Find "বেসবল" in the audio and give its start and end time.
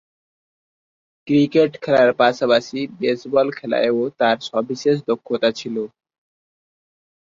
2.99-3.47